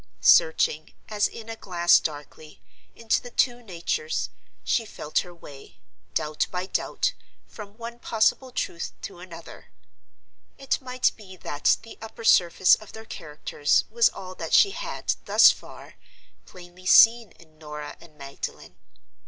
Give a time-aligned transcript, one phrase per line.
[0.19, 2.59] Searching, as in a glass darkly,
[2.95, 4.31] into the two natures,
[4.63, 5.77] she felt her way,
[6.15, 7.13] doubt by doubt,
[7.45, 9.67] from one possible truth to another.
[10.57, 15.13] It might be that the upper surface of their characters was all that she had,
[15.25, 15.97] thus far,
[16.47, 18.77] plainly seen in Norah and Magdalen.